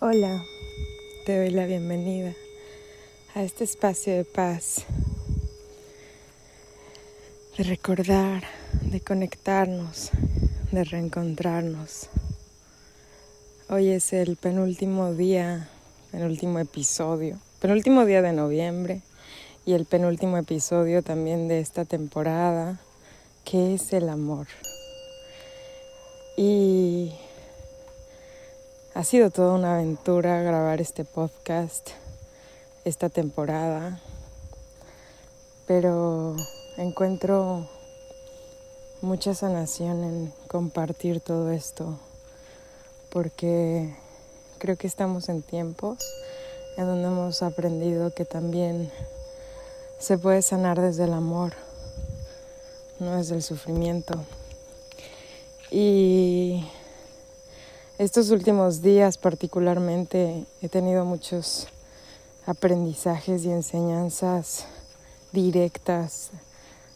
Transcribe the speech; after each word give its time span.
Hola, 0.00 0.44
te 1.26 1.36
doy 1.36 1.50
la 1.50 1.66
bienvenida 1.66 2.32
a 3.34 3.42
este 3.42 3.64
espacio 3.64 4.14
de 4.14 4.24
paz, 4.24 4.84
de 7.56 7.64
recordar, 7.64 8.44
de 8.82 9.00
conectarnos, 9.00 10.12
de 10.70 10.84
reencontrarnos. 10.84 12.10
Hoy 13.68 13.88
es 13.88 14.12
el 14.12 14.36
penúltimo 14.36 15.14
día, 15.14 15.68
penúltimo 16.12 16.60
episodio, 16.60 17.36
penúltimo 17.60 18.04
día 18.04 18.22
de 18.22 18.32
noviembre 18.32 19.02
y 19.66 19.72
el 19.72 19.84
penúltimo 19.84 20.38
episodio 20.38 21.02
también 21.02 21.48
de 21.48 21.58
esta 21.58 21.84
temporada, 21.84 22.78
que 23.44 23.74
es 23.74 23.92
el 23.92 24.10
amor. 24.10 24.46
Y 26.36 27.14
ha 28.98 29.04
sido 29.04 29.30
toda 29.30 29.54
una 29.54 29.76
aventura 29.76 30.42
grabar 30.42 30.80
este 30.80 31.04
podcast, 31.04 31.90
esta 32.84 33.08
temporada, 33.08 34.00
pero 35.68 36.34
encuentro 36.76 37.68
mucha 39.00 39.36
sanación 39.36 40.02
en 40.02 40.32
compartir 40.48 41.20
todo 41.20 41.52
esto, 41.52 41.96
porque 43.08 43.94
creo 44.58 44.74
que 44.74 44.88
estamos 44.88 45.28
en 45.28 45.42
tiempos 45.42 45.98
en 46.76 46.86
donde 46.86 47.06
hemos 47.06 47.40
aprendido 47.42 48.12
que 48.12 48.24
también 48.24 48.90
se 50.00 50.18
puede 50.18 50.42
sanar 50.42 50.80
desde 50.80 51.04
el 51.04 51.12
amor, 51.12 51.52
no 52.98 53.16
desde 53.16 53.36
el 53.36 53.44
sufrimiento. 53.44 54.24
Y 55.70 56.66
estos 57.98 58.30
últimos 58.30 58.80
días 58.80 59.18
particularmente 59.18 60.46
he 60.62 60.68
tenido 60.68 61.04
muchos 61.04 61.66
aprendizajes 62.46 63.44
y 63.44 63.50
enseñanzas 63.50 64.66
directas 65.32 66.30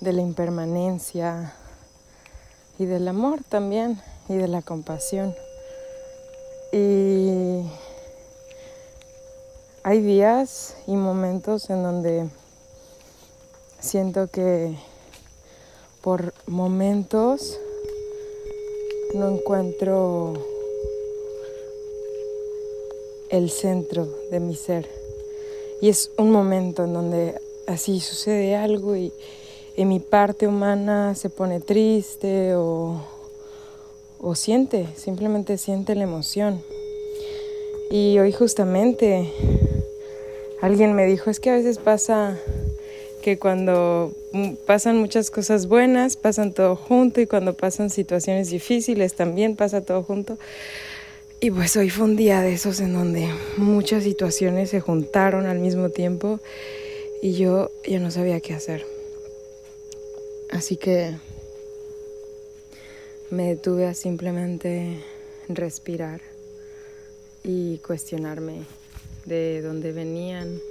de 0.00 0.12
la 0.12 0.22
impermanencia 0.22 1.52
y 2.78 2.84
del 2.84 3.08
amor 3.08 3.40
también 3.48 4.00
y 4.28 4.36
de 4.36 4.46
la 4.46 4.62
compasión. 4.62 5.34
Y 6.72 7.68
hay 9.82 10.00
días 10.00 10.76
y 10.86 10.94
momentos 10.94 11.70
en 11.70 11.82
donde 11.82 12.28
siento 13.80 14.28
que 14.28 14.78
por 16.02 16.32
momentos 16.46 17.58
no 19.12 19.28
encuentro 19.28 20.53
el 23.30 23.50
centro 23.50 24.08
de 24.30 24.40
mi 24.40 24.54
ser. 24.54 24.88
Y 25.80 25.88
es 25.88 26.10
un 26.18 26.30
momento 26.30 26.84
en 26.84 26.92
donde 26.94 27.34
así 27.66 28.00
sucede 28.00 28.56
algo 28.56 28.96
y 28.96 29.12
en 29.76 29.88
mi 29.88 30.00
parte 30.00 30.46
humana 30.46 31.14
se 31.14 31.30
pone 31.30 31.60
triste 31.60 32.54
o, 32.54 33.00
o 34.20 34.34
siente, 34.34 34.88
simplemente 34.96 35.58
siente 35.58 35.94
la 35.94 36.04
emoción. 36.04 36.62
Y 37.90 38.18
hoy 38.18 38.32
justamente 38.32 39.32
alguien 40.62 40.94
me 40.94 41.06
dijo, 41.06 41.30
es 41.30 41.40
que 41.40 41.50
a 41.50 41.54
veces 41.54 41.78
pasa 41.78 42.38
que 43.22 43.38
cuando 43.38 44.12
pasan 44.66 44.98
muchas 44.98 45.30
cosas 45.30 45.66
buenas, 45.66 46.16
pasan 46.16 46.52
todo 46.52 46.76
junto 46.76 47.20
y 47.20 47.26
cuando 47.26 47.54
pasan 47.54 47.88
situaciones 47.88 48.50
difíciles 48.50 49.14
también 49.14 49.56
pasa 49.56 49.80
todo 49.80 50.02
junto. 50.02 50.36
Y 51.44 51.50
pues 51.50 51.76
hoy 51.76 51.90
fue 51.90 52.06
un 52.06 52.16
día 52.16 52.40
de 52.40 52.54
esos 52.54 52.80
en 52.80 52.94
donde 52.94 53.28
muchas 53.58 54.04
situaciones 54.04 54.70
se 54.70 54.80
juntaron 54.80 55.44
al 55.44 55.58
mismo 55.58 55.90
tiempo 55.90 56.40
y 57.20 57.34
yo 57.34 57.70
ya 57.86 58.00
no 58.00 58.10
sabía 58.10 58.40
qué 58.40 58.54
hacer. 58.54 58.86
Así 60.48 60.78
que 60.78 61.14
me 63.28 63.48
detuve 63.48 63.84
a 63.84 63.92
simplemente 63.92 64.96
respirar 65.50 66.22
y 67.42 67.76
cuestionarme 67.86 68.62
de 69.26 69.60
dónde 69.60 69.92
venían 69.92 70.62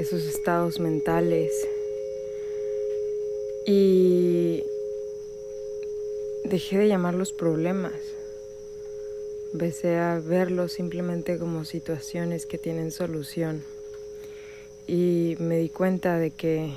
esos 0.00 0.24
estados 0.24 0.80
mentales 0.80 1.52
y 3.64 4.60
dejé 6.46 6.78
de 6.78 6.88
llamarlos 6.88 7.32
problemas 7.32 7.92
Empecé 9.54 9.98
a 9.98 10.18
verlo 10.18 10.66
simplemente 10.66 11.38
como 11.38 11.64
situaciones 11.64 12.44
que 12.44 12.58
tienen 12.58 12.90
solución. 12.90 13.62
Y 14.88 15.36
me 15.38 15.58
di 15.58 15.68
cuenta 15.68 16.18
de 16.18 16.32
que 16.32 16.74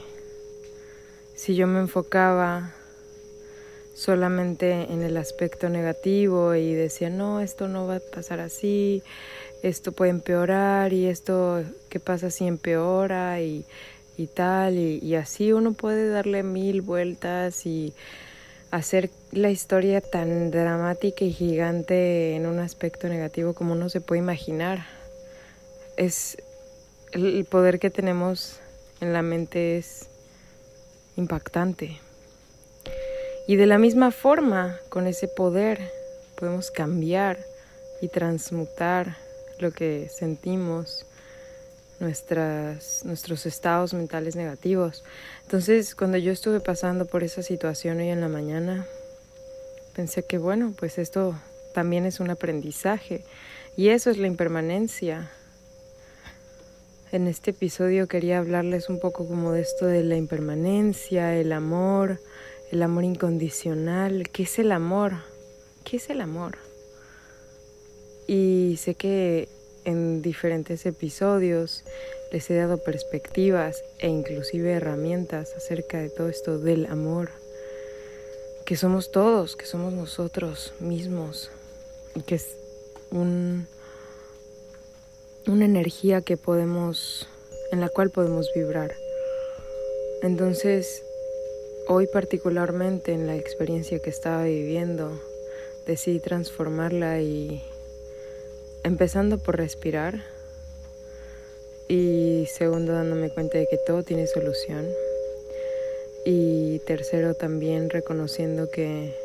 si 1.33 1.55
yo 1.55 1.65
me 1.65 1.79
enfocaba 1.79 2.75
solamente 3.95 4.93
en 4.93 5.01
el 5.01 5.17
aspecto 5.17 5.69
negativo 5.69 6.53
y 6.53 6.71
decía, 6.75 7.09
no, 7.09 7.41
esto 7.41 7.67
no 7.67 7.87
va 7.87 7.95
a 7.95 7.99
pasar 7.99 8.39
así, 8.41 9.01
esto 9.63 9.91
puede 9.91 10.11
empeorar 10.11 10.93
y 10.93 11.07
esto, 11.07 11.63
¿qué 11.89 11.99
pasa 11.99 12.29
si 12.29 12.45
empeora? 12.45 13.41
Y, 13.41 13.65
y 14.17 14.27
tal, 14.27 14.77
y, 14.77 14.99
y 14.99 15.15
así 15.15 15.51
uno 15.51 15.73
puede 15.73 16.09
darle 16.09 16.43
mil 16.43 16.83
vueltas 16.83 17.65
y 17.65 17.95
hacer 18.71 19.09
la 19.31 19.49
historia 19.49 20.01
tan 20.01 20.51
dramática 20.51 21.25
y 21.25 21.31
gigante 21.31 22.35
en 22.35 22.45
un 22.45 22.59
aspecto 22.59 23.07
negativo 23.07 23.53
como 23.53 23.73
uno 23.73 23.89
se 23.89 24.01
puede 24.01 24.19
imaginar. 24.19 24.85
Es 25.95 26.37
el 27.11 27.45
poder 27.45 27.79
que 27.79 27.89
tenemos 27.89 28.59
en 29.01 29.13
la 29.13 29.21
mente 29.21 29.77
es 29.77 30.09
impactante. 31.15 31.99
Y 33.47 33.55
de 33.55 33.65
la 33.65 33.77
misma 33.77 34.11
forma, 34.11 34.77
con 34.89 35.07
ese 35.07 35.27
poder 35.27 35.79
podemos 36.37 36.69
cambiar 36.69 37.39
y 38.01 38.09
transmutar 38.09 39.17
lo 39.59 39.71
que 39.71 40.09
sentimos 40.09 41.06
nuestras, 41.99 43.03
nuestros 43.05 43.45
estados 43.45 43.93
mentales 43.93 44.35
negativos. 44.35 45.03
Entonces, 45.43 45.95
cuando 45.95 46.17
yo 46.17 46.31
estuve 46.31 46.59
pasando 46.59 47.05
por 47.05 47.23
esa 47.23 47.41
situación 47.41 47.99
hoy 47.99 48.09
en 48.09 48.21
la 48.21 48.27
mañana, 48.27 48.85
pensé 49.95 50.23
que 50.23 50.37
bueno, 50.37 50.73
pues 50.77 50.97
esto 50.97 51.35
también 51.73 52.05
es 52.05 52.19
un 52.19 52.29
aprendizaje 52.29 53.23
y 53.75 53.89
eso 53.89 54.09
es 54.09 54.17
la 54.17 54.27
impermanencia. 54.27 55.29
En 57.11 57.27
este 57.27 57.51
episodio 57.51 58.07
quería 58.07 58.39
hablarles 58.39 58.89
un 58.89 58.99
poco 58.99 59.27
como 59.27 59.53
de 59.53 59.61
esto 59.61 59.85
de 59.85 60.03
la 60.03 60.17
impermanencia, 60.17 61.35
el 61.35 61.53
amor, 61.53 62.19
el 62.71 62.83
amor 62.83 63.05
incondicional. 63.05 64.29
¿Qué 64.29 64.43
es 64.43 64.59
el 64.59 64.71
amor? 64.71 65.13
¿Qué 65.85 65.97
es 65.97 66.09
el 66.09 66.19
amor? 66.19 66.57
Y 68.27 68.77
sé 68.77 68.95
que 68.95 69.47
en 69.87 70.21
diferentes 70.21 70.85
episodios. 70.85 71.83
Les 72.31 72.49
he 72.51 72.55
dado 72.55 72.77
perspectivas 72.77 73.83
e 73.99 74.09
inclusive 74.09 74.69
herramientas 74.73 75.53
acerca 75.55 75.97
de 75.97 76.09
todo 76.09 76.27
esto 76.27 76.59
del 76.59 76.85
amor, 76.87 77.29
que 78.65 78.75
somos 78.75 79.11
todos, 79.11 79.55
que 79.55 79.65
somos 79.65 79.93
nosotros 79.93 80.73
mismos, 80.81 81.49
que 82.25 82.35
es 82.35 82.57
un, 83.11 83.65
una 85.47 85.63
energía 85.63 86.21
que 86.21 86.35
podemos, 86.35 87.29
en 87.71 87.79
la 87.79 87.87
cual 87.87 88.11
podemos 88.11 88.51
vibrar. 88.53 88.93
Entonces, 90.21 91.01
hoy 91.87 92.07
particularmente 92.11 93.13
en 93.13 93.25
la 93.25 93.37
experiencia 93.37 93.99
que 93.99 94.09
estaba 94.09 94.43
viviendo, 94.43 95.17
decidí 95.85 96.19
transformarla 96.19 97.21
y 97.21 97.63
empezando 98.83 99.37
por 99.37 99.57
respirar 99.57 100.23
y 101.87 102.45
segundo 102.51 102.93
dándome 102.93 103.29
cuenta 103.29 103.57
de 103.57 103.67
que 103.67 103.77
todo 103.77 104.03
tiene 104.03 104.27
solución. 104.27 104.85
Y 106.25 106.79
tercero 106.79 107.35
también 107.35 107.89
reconociendo 107.89 108.69
que 108.69 109.15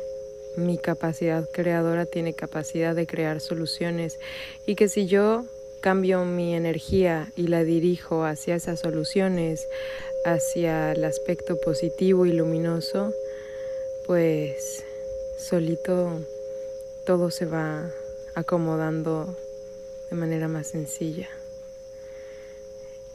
mi 0.55 0.77
capacidad 0.77 1.49
creadora 1.51 2.05
tiene 2.05 2.33
capacidad 2.33 2.95
de 2.95 3.07
crear 3.07 3.41
soluciones 3.41 4.19
y 4.65 4.75
que 4.75 4.87
si 4.87 5.07
yo 5.07 5.43
cambio 5.81 6.23
mi 6.23 6.55
energía 6.55 7.31
y 7.35 7.47
la 7.47 7.63
dirijo 7.63 8.23
hacia 8.23 8.55
esas 8.55 8.79
soluciones, 8.79 9.67
hacia 10.23 10.93
el 10.93 11.03
aspecto 11.03 11.59
positivo 11.59 12.25
y 12.25 12.31
luminoso, 12.31 13.11
pues 14.07 14.85
solito 15.37 16.21
todo 17.05 17.31
se 17.31 17.45
va 17.45 17.91
acomodando 18.35 19.35
de 20.13 20.19
manera 20.19 20.47
más 20.47 20.67
sencilla. 20.67 21.27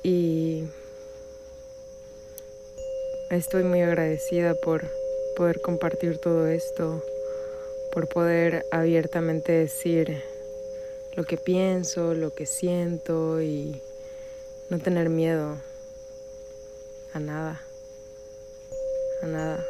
Y 0.03 0.65
estoy 3.31 3.63
muy 3.63 3.83
agradecida 3.83 4.55
por 4.57 4.85
poder 5.37 5.61
compartir 5.61 6.19
todo 6.19 6.49
esto, 6.49 7.01
por 7.93 8.09
poder 8.09 8.67
abiertamente 8.73 9.53
decir 9.53 10.25
lo 11.15 11.23
que 11.23 11.37
pienso, 11.37 12.15
lo 12.15 12.35
que 12.35 12.47
siento 12.47 13.41
y 13.41 13.81
no 14.69 14.81
tener 14.81 15.09
miedo 15.09 15.57
a 17.13 17.21
nada, 17.21 17.63
a 19.23 19.27
nada. 19.27 19.65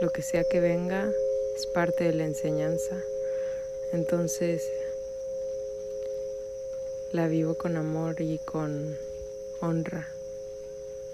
Lo 0.00 0.08
que 0.08 0.22
sea 0.22 0.42
que 0.50 0.60
venga 0.60 1.06
es 1.54 1.66
parte 1.74 2.04
de 2.04 2.14
la 2.14 2.24
enseñanza. 2.24 2.96
Entonces 3.92 4.62
la 7.12 7.28
vivo 7.28 7.54
con 7.54 7.76
amor 7.76 8.20
y 8.20 8.38
con 8.38 8.96
honra, 9.60 10.08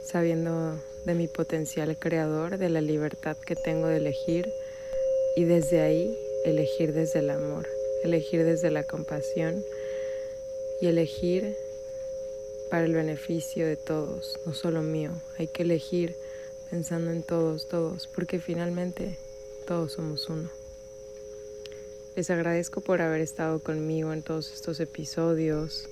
sabiendo 0.04 0.80
de 1.04 1.14
mi 1.14 1.28
potencial 1.28 1.96
creador, 1.98 2.58
de 2.58 2.70
la 2.70 2.80
libertad 2.80 3.36
que 3.36 3.56
tengo 3.56 3.88
de 3.88 3.98
elegir 3.98 4.48
y 5.36 5.44
desde 5.44 5.80
ahí 5.80 6.16
elegir 6.44 6.92
desde 6.92 7.20
el 7.20 7.30
amor, 7.30 7.68
elegir 8.04 8.44
desde 8.44 8.70
la 8.70 8.84
compasión 8.84 9.62
y 10.80 10.86
elegir 10.86 11.56
para 12.70 12.84
el 12.84 12.94
beneficio 12.94 13.66
de 13.66 13.76
todos, 13.76 14.40
no 14.46 14.54
solo 14.54 14.82
mío. 14.82 15.12
Hay 15.38 15.46
que 15.46 15.62
elegir 15.62 16.16
pensando 16.70 17.10
en 17.10 17.22
todos, 17.22 17.68
todos, 17.68 18.06
porque 18.06 18.40
finalmente 18.40 19.18
todos 19.66 19.92
somos 19.92 20.28
uno. 20.28 20.61
Les 22.14 22.28
agradezco 22.28 22.82
por 22.82 23.00
haber 23.00 23.22
estado 23.22 23.58
conmigo 23.60 24.12
en 24.12 24.22
todos 24.22 24.52
estos 24.52 24.80
episodios 24.80 25.88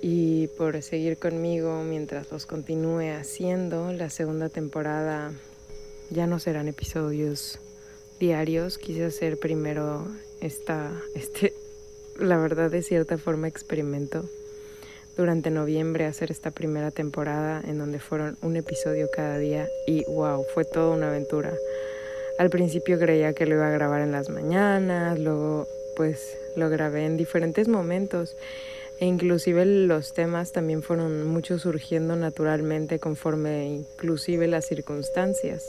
y 0.00 0.46
por 0.56 0.80
seguir 0.82 1.18
conmigo 1.18 1.82
mientras 1.82 2.32
los 2.32 2.46
continúe 2.46 3.12
haciendo. 3.14 3.92
La 3.92 4.08
segunda 4.08 4.48
temporada 4.48 5.32
ya 6.08 6.26
no 6.26 6.38
serán 6.38 6.66
episodios 6.68 7.58
diarios. 8.20 8.78
Quise 8.78 9.04
hacer 9.04 9.38
primero 9.38 10.06
esta, 10.40 10.90
este, 11.14 11.52
la 12.18 12.38
verdad 12.38 12.70
de 12.70 12.80
cierta 12.80 13.18
forma 13.18 13.48
experimento 13.48 14.24
durante 15.14 15.50
noviembre 15.50 16.06
hacer 16.06 16.30
esta 16.30 16.50
primera 16.50 16.90
temporada 16.90 17.60
en 17.66 17.76
donde 17.76 18.00
fueron 18.00 18.38
un 18.40 18.56
episodio 18.56 19.10
cada 19.14 19.36
día 19.36 19.68
y 19.86 20.04
wow, 20.06 20.42
fue 20.54 20.64
toda 20.64 20.96
una 20.96 21.08
aventura. 21.08 21.52
Al 22.38 22.50
principio 22.50 22.98
creía 22.98 23.34
que 23.34 23.46
lo 23.46 23.56
iba 23.56 23.68
a 23.68 23.72
grabar 23.72 24.00
en 24.00 24.12
las 24.12 24.28
mañanas, 24.28 25.18
luego 25.18 25.66
pues 25.96 26.38
lo 26.56 26.70
grabé 26.70 27.04
en 27.04 27.16
diferentes 27.16 27.68
momentos 27.68 28.36
e 29.00 29.06
inclusive 29.06 29.64
los 29.66 30.14
temas 30.14 30.52
también 30.52 30.82
fueron 30.82 31.26
muchos 31.26 31.62
surgiendo 31.62 32.16
naturalmente 32.16 32.98
conforme 32.98 33.66
inclusive 33.66 34.46
las 34.46 34.66
circunstancias. 34.66 35.68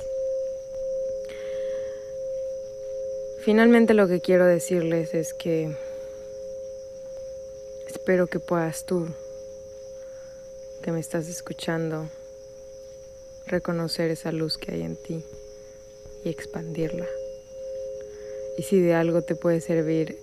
Finalmente 3.43 3.93
lo 3.93 4.07
que 4.07 4.21
quiero 4.21 4.45
decirles 4.45 5.13
es 5.13 5.33
que 5.33 5.75
espero 7.87 8.27
que 8.27 8.39
puedas 8.39 8.85
tú, 8.85 9.07
que 10.81 10.93
me 10.93 11.01
estás 11.01 11.27
escuchando, 11.27 12.07
reconocer 13.47 14.11
esa 14.11 14.31
luz 14.31 14.57
que 14.57 14.71
hay 14.71 14.83
en 14.83 14.95
ti 14.95 15.25
y 16.23 16.29
expandirla. 16.29 17.07
Y 18.57 18.63
si 18.63 18.79
de 18.79 18.93
algo 18.93 19.21
te 19.21 19.35
puede 19.35 19.61
servir 19.61 20.17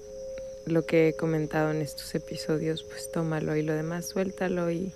lo 0.67 0.85
que 0.85 1.09
he 1.09 1.13
comentado 1.15 1.71
en 1.71 1.81
estos 1.81 2.15
episodios, 2.15 2.85
pues 2.85 3.11
tómalo 3.11 3.57
y 3.57 3.63
lo 3.63 3.75
demás 3.75 4.07
suéltalo 4.07 4.71
y 4.71 4.93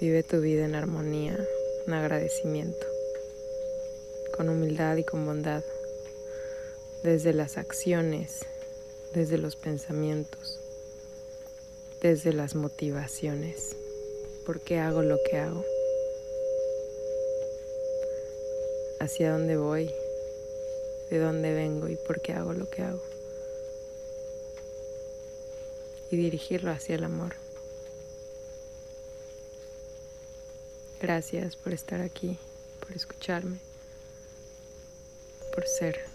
vive 0.00 0.22
tu 0.22 0.40
vida 0.40 0.64
en 0.64 0.74
armonía, 0.74 1.38
en 1.86 1.92
agradecimiento, 1.92 2.86
con 4.36 4.48
humildad 4.48 4.96
y 4.96 5.04
con 5.04 5.24
bondad, 5.24 5.62
desde 7.02 7.32
las 7.32 7.58
acciones, 7.58 8.46
desde 9.14 9.38
los 9.38 9.56
pensamientos, 9.56 10.60
desde 12.00 12.32
las 12.32 12.54
motivaciones, 12.54 13.76
por 14.46 14.60
qué 14.60 14.78
hago 14.78 15.02
lo 15.02 15.18
que 15.28 15.38
hago, 15.38 15.64
hacia 19.02 19.32
dónde 19.32 19.56
voy, 19.56 19.90
de 21.10 21.18
dónde 21.18 21.52
vengo 21.52 21.88
y 21.88 21.96
por 21.96 22.20
qué 22.20 22.34
hago 22.34 22.52
lo 22.52 22.70
que 22.70 22.82
hago 22.82 23.02
y 26.10 26.16
dirigirlo 26.16 26.70
hacia 26.70 26.94
el 26.94 27.04
amor. 27.04 27.34
Gracias 31.00 31.56
por 31.56 31.72
estar 31.72 32.00
aquí, 32.00 32.38
por 32.80 32.92
escucharme, 32.92 33.58
por 35.52 35.66
ser. 35.66 36.11